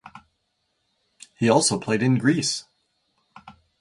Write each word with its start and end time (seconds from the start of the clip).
He 1.37 1.47
also 1.47 1.79
played 1.79 2.01
in 2.01 2.17
Greece. 2.17 2.63